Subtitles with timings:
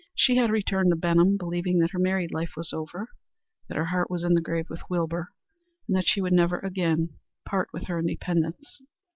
[0.15, 3.07] She had returned to Benham believing that her married life was over;
[3.69, 5.29] that her heart was in the grave with Wilbur,
[5.87, 8.81] and that she would never again part with her independence.